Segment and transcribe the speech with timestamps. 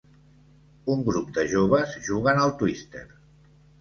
[0.93, 3.05] Un grup de joves jugant al Twister.